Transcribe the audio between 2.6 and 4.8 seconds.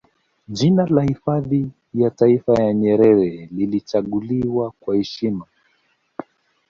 ya Nyerere lilichaguliwa